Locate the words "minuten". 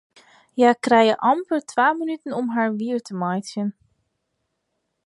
1.99-2.35